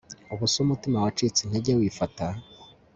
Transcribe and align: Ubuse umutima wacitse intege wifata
Ubuse 0.33 0.55
umutima 0.65 0.97
wacitse 1.03 1.39
intege 1.43 1.71
wifata 1.79 2.25